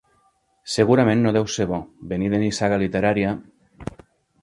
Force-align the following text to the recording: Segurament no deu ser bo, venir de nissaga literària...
Segurament 0.75 1.21
no 1.27 1.35
deu 1.37 1.47
ser 1.57 1.69
bo, 1.73 1.81
venir 2.15 2.33
de 2.35 2.43
nissaga 2.47 2.83
literària... 2.85 3.39